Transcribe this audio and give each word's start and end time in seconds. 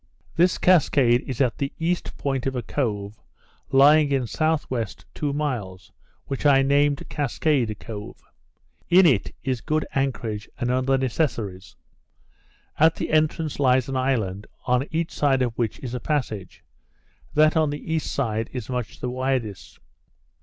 This 0.35 0.57
cascade 0.57 1.21
is 1.29 1.41
at 1.41 1.59
the 1.59 1.71
east 1.77 2.17
point 2.17 2.47
of 2.47 2.55
a 2.55 2.63
cove, 2.63 3.21
lying 3.69 4.11
in 4.11 4.23
S.W. 4.23 4.85
two 5.13 5.31
miles, 5.31 5.91
which 6.25 6.43
I 6.43 6.63
named 6.63 7.07
Cascade 7.07 7.77
Cove. 7.79 8.17
In 8.89 9.05
it 9.05 9.35
is 9.43 9.61
good 9.61 9.85
anchorage 9.93 10.49
and 10.57 10.71
other 10.71 10.97
necessaries. 10.97 11.75
At 12.79 12.95
the 12.95 13.11
entrance, 13.11 13.59
lies 13.59 13.87
an 13.89 13.95
island, 13.95 14.47
on 14.65 14.87
each 14.89 15.11
side 15.11 15.43
of 15.43 15.55
which 15.55 15.77
is 15.81 15.93
a 15.93 15.99
passage; 15.99 16.63
that 17.35 17.55
on 17.55 17.69
the 17.69 17.93
east 17.93 18.11
side 18.11 18.49
is 18.51 18.71
much 18.71 19.01
the 19.01 19.09
widest. 19.11 19.77